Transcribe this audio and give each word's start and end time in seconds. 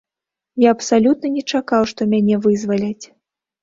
Я 0.63 0.69
абсалютна 0.77 1.33
не 1.35 1.43
чакаў, 1.55 1.81
што 1.95 2.11
мяне 2.17 2.43
вызваляць. 2.51 3.05